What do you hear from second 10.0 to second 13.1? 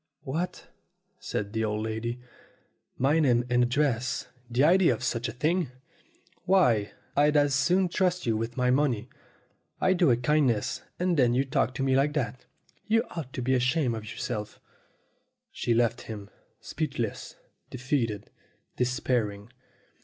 a kindness, and then you talk to me like that. You